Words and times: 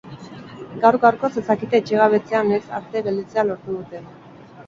Gaur 0.85 0.95
gaurkoz 1.03 1.29
ez 1.41 1.43
dakite 1.49 1.77
etxegabetzea 1.83 2.41
noiz 2.49 2.61
arte 2.79 3.05
gelditzea 3.09 3.43
lortu 3.51 3.77
duten. 3.79 4.09